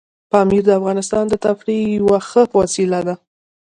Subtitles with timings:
[0.31, 3.15] پامیر د افغانانو د تفریح یوه ښه وسیله ده.